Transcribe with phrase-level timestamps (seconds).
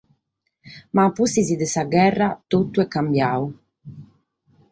[0.99, 3.47] Ma a pustis de sa gherra, totu est cambiadu.